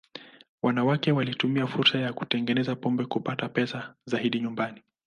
Wanawake 0.63 1.11
walitumia 1.11 1.67
fursa 1.67 1.99
ya 1.99 2.13
kutengeneza 2.13 2.75
pombe 2.75 3.05
kupata 3.05 3.49
pesa 3.49 3.95
zaidi 4.05 4.39
nyumbani. 4.39 4.81